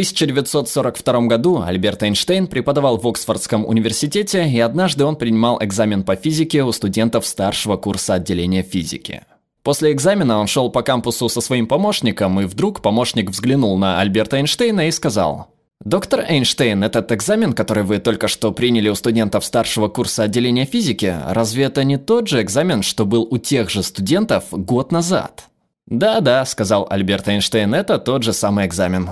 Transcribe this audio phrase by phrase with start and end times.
[0.00, 6.64] 1942 году Альберт Эйнштейн преподавал в Оксфордском университете, и однажды он принимал экзамен по физике
[6.64, 9.24] у студентов старшего курса отделения физики.
[9.62, 14.38] После экзамена он шел по кампусу со своим помощником, и вдруг помощник взглянул на Альберта
[14.38, 15.48] Эйнштейна и сказал
[15.84, 21.14] «Доктор Эйнштейн, этот экзамен, который вы только что приняли у студентов старшего курса отделения физики,
[21.28, 25.44] разве это не тот же экзамен, что был у тех же студентов год назад?»
[25.86, 29.10] «Да-да»,– сказал Альберт Эйнштейн,– «это тот же самый экзамен».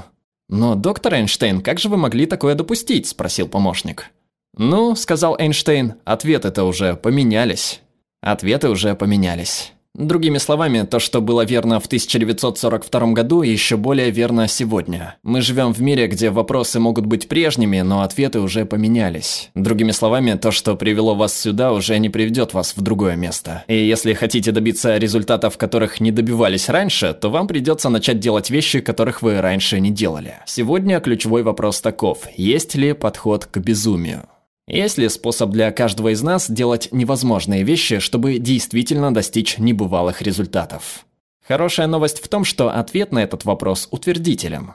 [0.49, 4.11] «Но, доктор Эйнштейн, как же вы могли такое допустить?»– спросил помощник.
[4.57, 7.83] «Ну»,– сказал Эйнштейн,– «ответы-то уже поменялись».
[8.21, 9.73] Ответы уже поменялись.
[9.99, 15.17] Другими словами, то, что было верно в 1942 году, еще более верно сегодня.
[15.25, 19.51] Мы живем в мире, где вопросы могут быть прежними, но ответы уже поменялись.
[19.57, 23.65] Другими словами, то, что привело вас сюда, уже не приведет вас в другое место.
[23.67, 28.79] И если хотите добиться результатов, которых не добивались раньше, то вам придется начать делать вещи,
[28.79, 30.35] которых вы раньше не делали.
[30.47, 32.21] Сегодня ключевой вопрос таков.
[32.37, 34.29] Есть ли подход к безумию?
[34.69, 41.07] Есть ли способ для каждого из нас делать невозможные вещи, чтобы действительно достичь небывалых результатов?
[41.47, 44.75] Хорошая новость в том, что ответ на этот вопрос утвердителен.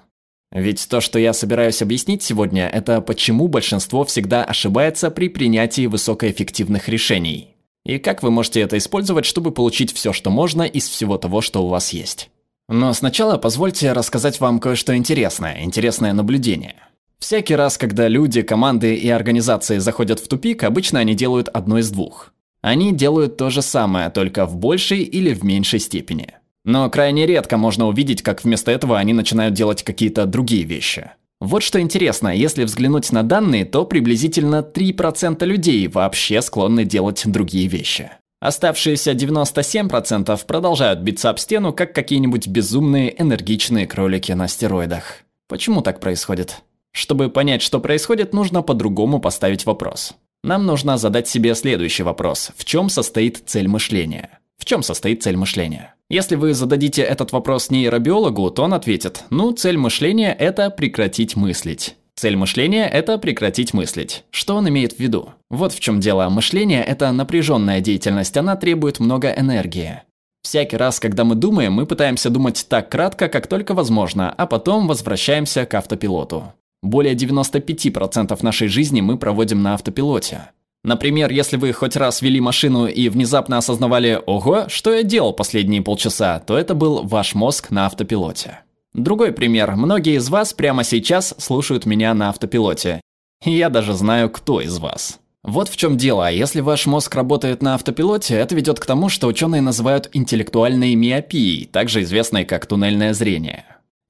[0.52, 6.90] Ведь то, что я собираюсь объяснить сегодня, это почему большинство всегда ошибается при принятии высокоэффективных
[6.90, 7.56] решений.
[7.86, 11.64] И как вы можете это использовать, чтобы получить все, что можно из всего того, что
[11.64, 12.32] у вас есть.
[12.68, 16.78] Но сначала позвольте рассказать вам кое-что интересное, интересное наблюдение–
[17.24, 21.90] Всякий раз, когда люди, команды и организации заходят в тупик, обычно они делают одно из
[21.90, 22.34] двух.
[22.62, 26.34] Они делают то же самое, только в большей или в меньшей степени.
[26.66, 31.12] Но крайне редко можно увидеть, как вместо этого они начинают делать какие-то другие вещи.
[31.40, 37.68] Вот что интересно, если взглянуть на данные, то приблизительно 3% людей вообще склонны делать другие
[37.68, 38.12] вещи.
[38.42, 45.20] Оставшиеся 97% продолжают биться об стену, как какие-нибудь безумные энергичные кролики на стероидах.
[45.48, 46.62] Почему так происходит?
[46.94, 50.14] Чтобы понять, что происходит, нужно по-другому поставить вопрос.
[50.44, 52.52] Нам нужно задать себе следующий вопрос.
[52.56, 54.40] В чем состоит цель мышления?
[54.58, 55.96] В чем состоит цель мышления?
[56.10, 61.96] Если вы зададите этот вопрос нейробиологу, то он ответит, ну, цель мышления– это прекратить мыслить.
[62.16, 64.24] Цель мышления– это прекратить мыслить.
[64.30, 65.30] Что он имеет в виду?
[65.50, 66.30] Вот в чем дело.
[66.30, 70.04] Мышление– это напряженная деятельность, она требует много энергии.
[70.44, 74.88] Всякий раз, когда мы думаем, мы пытаемся думать так кратко, как только возможно, а потом
[74.88, 76.54] возвращаемся к автопилоту.
[76.84, 80.50] Более 95% нашей жизни мы проводим на автопилоте.
[80.84, 85.82] Например, если вы хоть раз вели машину и внезапно осознавали «Ого, что я делал последние
[85.82, 88.60] полчаса», то это был ваш мозг на автопилоте.
[88.94, 89.78] Другой пример.
[89.78, 93.00] Многие из вас прямо сейчас слушают меня на автопилоте.
[93.46, 95.20] И я даже знаю, кто из вас.
[95.42, 96.30] Вот в чем дело.
[96.30, 101.66] Если ваш мозг работает на автопилоте, это ведет к тому, что ученые называют интеллектуальной миопией,
[101.66, 103.64] также известной как туннельное зрение.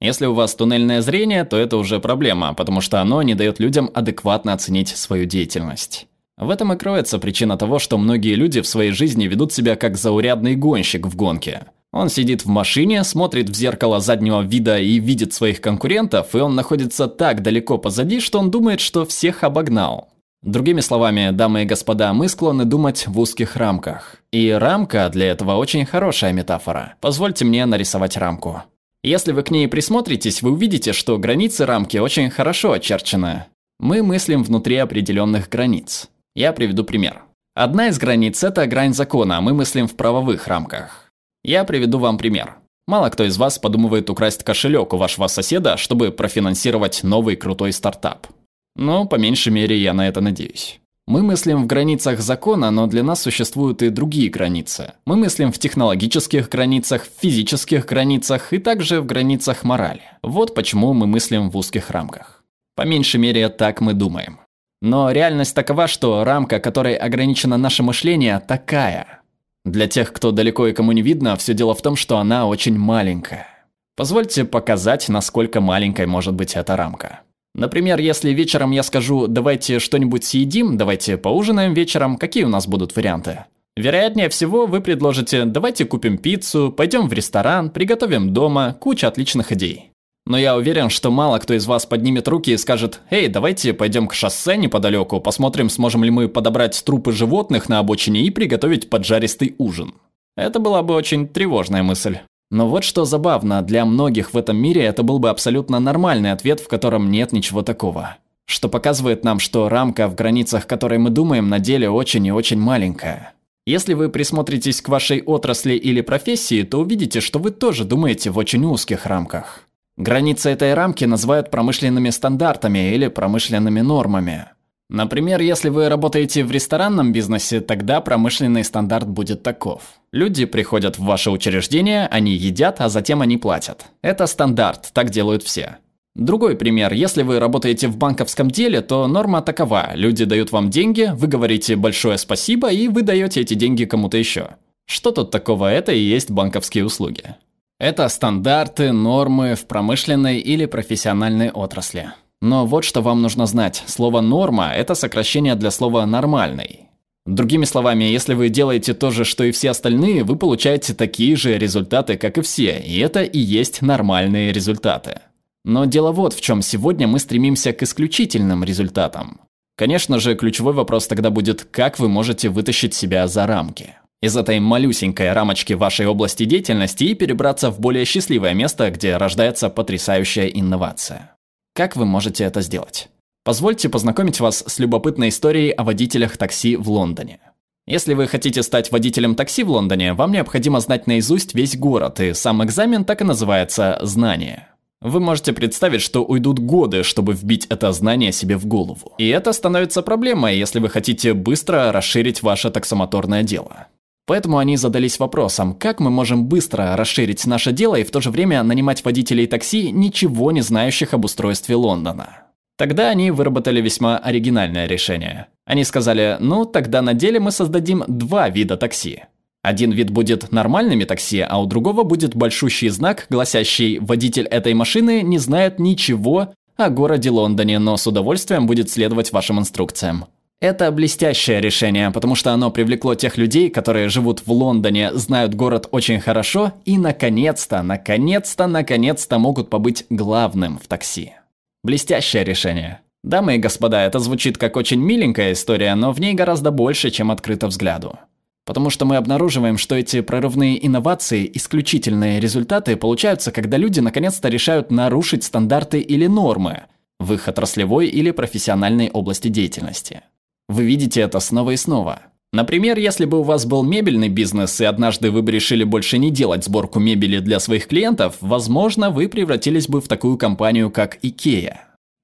[0.04, 3.90] Если у вас туннельное зрение, то это уже проблема, потому что оно не дает людям
[3.94, 6.08] адекватно оценить свою деятельность.
[6.36, 9.96] В этом и кроется причина того, что многие люди в своей жизни ведут себя как
[9.96, 11.62] заурядный гонщик в гонке.
[11.90, 16.54] Он сидит в машине, смотрит в зеркало заднего вида и видит своих конкурентов, и он
[16.54, 20.10] находится так далеко позади, что он думает, что всех обогнал.
[20.42, 24.16] Другими словами, дамы и господа, мы склонны думать в узких рамках.
[24.32, 26.96] И рамка для этого очень хорошая метафора.
[27.00, 28.64] Позвольте мне нарисовать рамку.
[29.04, 33.44] Если вы к ней присмотритесь, вы увидите, что границы рамки очень хорошо очерчены.
[33.78, 36.08] Мы мыслим внутри определенных границ.
[36.34, 37.22] Я приведу пример.
[37.54, 41.10] Одна из границ– это грань закона, а мы мыслим в правовых рамках.
[41.44, 42.56] Я приведу вам пример.
[42.86, 48.26] Мало кто из вас подумывает украсть кошелек у вашего соседа, чтобы профинансировать новый крутой стартап.
[48.74, 50.80] Но, по меньшей мере, я на это надеюсь.
[51.06, 54.94] Мы мыслим в границах закона, но для нас существуют и другие границы.
[55.04, 60.00] Мы мыслим в технологических границах, в физических границах и также в границах морали.
[60.22, 62.42] Вот почему мы мыслим в узких рамках.
[62.74, 64.40] По меньшей мере, так мы думаем.
[64.80, 69.20] Но реальность такова, что рамка, которой ограничено наше мышление, такая.
[69.66, 72.78] Для тех, кто далеко и кому не видно, все дело в том, что она очень
[72.78, 73.46] маленькая.
[73.94, 77.20] Позвольте показать, насколько маленькой может быть эта рамка.
[77.54, 82.96] Например, если вечером я скажу «давайте что-нибудь съедим, давайте поужинаем вечером», какие у нас будут
[82.96, 83.44] варианты?
[83.76, 89.90] Вероятнее всего, вы предложите «давайте купим пиццу, пойдем в ресторан, приготовим дома», куча отличных идей.
[90.26, 94.08] Но я уверен, что мало кто из вас поднимет руки и скажет «Эй, давайте пойдем
[94.08, 99.54] к шоссе неподалеку, посмотрим, сможем ли мы подобрать трупы животных на обочине и приготовить поджаристый
[99.58, 99.94] ужин».
[100.36, 102.18] Это была бы очень тревожная мысль.
[102.54, 106.60] Но вот что забавно, для многих в этом мире это был бы абсолютно нормальный ответ,
[106.60, 108.18] в котором нет ничего такого.
[108.46, 112.60] Что показывает нам, что рамка, в границах которой мы думаем, на деле очень и очень
[112.60, 113.32] маленькая.
[113.66, 118.38] Если вы присмотритесь к вашей отрасли или профессии, то увидите, что вы тоже думаете в
[118.38, 119.62] очень узких рамках.
[119.96, 124.46] Границы этой рамки называют промышленными стандартами или промышленными нормами.
[124.90, 129.82] Например, если вы работаете в ресторанном бизнесе, тогда промышленный стандарт будет таков.
[130.12, 133.86] Люди приходят в ваше учреждение, они едят, а затем они платят.
[134.02, 135.78] Это стандарт, так делают все.
[136.14, 136.92] Другой пример.
[136.92, 139.90] Если вы работаете в банковском деле, то норма такова.
[139.94, 144.50] Люди дают вам деньги, вы говорите большое спасибо, и вы даете эти деньги кому-то еще.
[144.86, 145.72] Что тут такого?
[145.72, 147.34] Это и есть банковские услуги.
[147.80, 152.12] Это стандарты, нормы в промышленной или профессиональной отрасли.
[152.44, 153.82] Но вот что вам нужно знать.
[153.86, 156.80] Слово «норма»– это сокращение для слова «нормальный».
[157.24, 161.56] Другими словами, если вы делаете то же, что и все остальные, вы получаете такие же
[161.56, 165.22] результаты, как и все, и это и есть нормальные результаты.
[165.64, 169.40] Но дело вот в чем сегодня мы стремимся к исключительным результатам.
[169.74, 173.94] Конечно же, ключевой вопрос тогда будет, как вы можете вытащить себя за рамки.
[174.20, 179.70] Из этой малюсенькой рамочки вашей области деятельности и перебраться в более счастливое место, где рождается
[179.70, 181.33] потрясающая инновация.
[181.76, 183.08] Как вы можете это сделать?
[183.42, 187.40] Позвольте познакомить вас с любопытной историей о водителях такси в Лондоне.
[187.84, 192.32] Если вы хотите стать водителем такси в Лондоне, вам необходимо знать наизусть весь город, и
[192.32, 194.68] сам экзамен так и называется «знание».
[195.00, 199.12] Вы можете представить, что уйдут годы, чтобы вбить это знание себе в голову.
[199.18, 203.88] И это становится проблемой, если вы хотите быстро расширить ваше таксомоторное дело.
[204.26, 208.30] Поэтому они задались вопросом, как мы можем быстро расширить наше дело и в то же
[208.30, 212.44] время нанимать водителей такси, ничего не знающих об устройстве Лондона.
[212.76, 215.46] Тогда они выработали весьма оригинальное решение.
[215.66, 219.24] Они сказали, ну тогда на деле мы создадим два вида такси.
[219.62, 225.22] Один вид будет нормальными такси, а у другого будет большущий знак, гласящий «Водитель этой машины
[225.22, 230.26] не знает ничего о городе Лондоне, но с удовольствием будет следовать вашим инструкциям».
[230.64, 235.88] Это блестящее решение, потому что оно привлекло тех людей, которые живут в Лондоне, знают город
[235.90, 241.34] очень хорошо и, наконец-то, наконец-то, наконец-то могут побыть главным в такси.
[241.82, 243.00] Блестящее решение.
[243.22, 247.30] Дамы и господа, это звучит как очень миленькая история, но в ней гораздо больше, чем
[247.30, 248.18] открыто взгляду.
[248.64, 254.90] Потому что мы обнаруживаем, что эти прорывные инновации, исключительные результаты получаются, когда люди наконец-то решают
[254.90, 256.84] нарушить стандарты или нормы
[257.18, 260.22] в их отраслевой или профессиональной области деятельности.
[260.68, 262.22] Вы видите это снова и снова.
[262.52, 266.30] Например, если бы у вас был мебельный бизнес, и однажды вы бы решили больше не
[266.30, 271.78] делать сборку мебели для своих клиентов, возможно, вы превратились бы в такую компанию, как IKEA.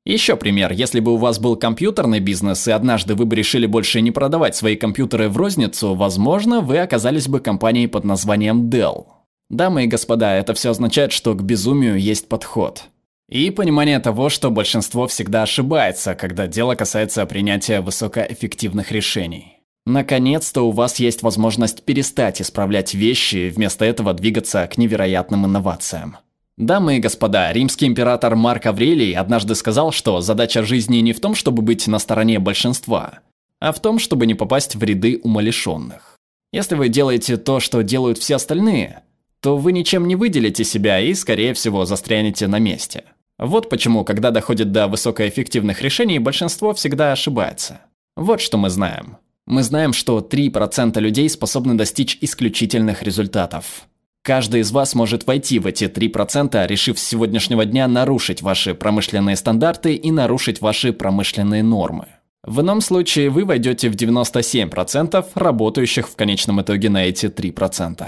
[0.07, 0.73] Еще пример.
[0.73, 4.57] Если бы у вас был компьютерный бизнес, и однажды вы бы решили больше не продавать
[4.57, 9.07] свои компьютеры в розницу, возможно, вы оказались бы компанией под названием Dell.
[9.51, 12.85] Дамы и господа, это все означает, что к безумию есть подход.
[13.31, 19.59] И понимание того, что большинство всегда ошибается, когда дело касается принятия высокоэффективных решений.
[19.87, 26.17] Наконец-то у вас есть возможность перестать исправлять вещи и вместо этого двигаться к невероятным инновациям.
[26.57, 31.37] Дамы и господа, римский император Марк Аврелий однажды сказал, что задача жизни не в том,
[31.37, 33.21] чтобы быть на стороне большинства,
[33.61, 36.19] а в том, чтобы не попасть в ряды умалишенных.
[36.53, 39.05] Если вы делаете то, что делают все остальные,
[39.41, 43.05] то вы ничем не выделите себя и, скорее всего, застрянете на месте.
[43.41, 47.81] Вот почему, когда доходит до высокоэффективных решений, большинство всегда ошибается.
[48.15, 49.17] Вот что мы знаем.
[49.47, 53.89] Мы знаем, что 3% людей способны достичь исключительных результатов.
[54.23, 59.37] Каждый из вас может войти в эти 3%, решив с сегодняшнего дня нарушить ваши промышленные
[59.37, 62.09] стандарты и нарушить ваши промышленные нормы.
[62.43, 68.07] В ином случае вы войдете в 97% работающих в конечном итоге на эти 3%.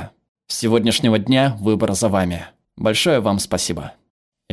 [0.48, 2.44] С сегодняшнего дня выбор за вами.
[2.76, 3.94] Большое вам спасибо.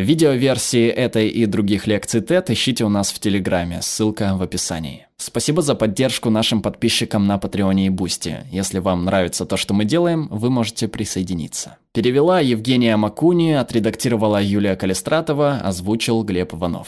[0.01, 5.07] Видеоверсии этой и других лекций TED ищите у нас в Телеграме, ссылка в описании.
[5.17, 8.37] Спасибо за поддержку нашим подписчикам на Патреоне и Бусти.
[8.49, 11.77] Если вам нравится то, что мы делаем, вы можете присоединиться.
[11.91, 16.87] Перевела Евгения Макуни, отредактировала Юлия Калистратова, озвучил Глеб Иванов.